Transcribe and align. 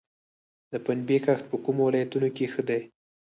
د 0.71 0.73
پنبې 0.85 1.17
کښت 1.25 1.45
په 1.51 1.57
کومو 1.65 1.81
ولایتونو 1.87 2.29
کې 2.35 2.45
ښه 2.53 2.61
دی؟ 2.69 2.81